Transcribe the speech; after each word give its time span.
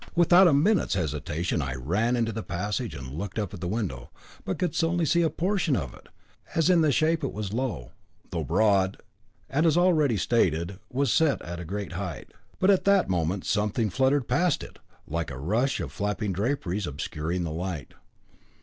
Without 0.15 0.47
a 0.47 0.53
minute's 0.53 0.95
hesitation 0.95 1.61
I 1.61 1.75
ran 1.75 2.15
into 2.15 2.31
the 2.31 2.41
passage 2.41 2.95
and 2.95 3.11
looked 3.15 3.37
up 3.37 3.53
at 3.53 3.61
the 3.61 3.67
window, 3.67 4.09
but 4.43 4.57
could 4.57 4.73
see 4.73 4.87
only 4.87 5.05
a 5.21 5.29
portion 5.29 5.75
of 5.75 5.93
it, 5.93 6.07
as 6.55 6.71
in 6.71 6.89
shape 6.89 7.23
it 7.23 7.31
was 7.31 7.53
low, 7.53 7.91
though 8.31 8.43
broad, 8.43 8.97
and, 9.47 9.63
as 9.63 9.77
already 9.77 10.17
stated, 10.17 10.79
was 10.89 11.13
set 11.13 11.39
at 11.43 11.59
a 11.59 11.65
great 11.65 11.91
height. 11.91 12.33
But 12.57 12.71
at 12.71 12.85
that 12.85 13.09
moment 13.09 13.45
something 13.45 13.91
fluttered 13.91 14.27
past 14.27 14.63
it, 14.63 14.79
like 15.05 15.29
a 15.29 15.37
rush 15.37 15.79
of 15.79 15.91
flapping 15.91 16.33
draperies 16.33 16.87
obscuring 16.87 17.43
the 17.43 17.51
light. 17.51 17.93